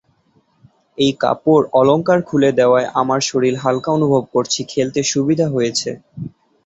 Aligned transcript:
এই 0.97 1.11
কাপোড়-অলংকার 1.21 2.19
খুলে 2.27 2.49
দেওয়ায় 2.59 2.87
আমার 3.01 3.19
শরীর 3.29 3.55
হাল্কা 3.63 3.89
অনুভব 3.97 4.23
করছি, 4.33 4.59
খেলতে 4.71 4.99
সুবিধা 5.11 5.45
হয়েছে। 5.49 5.89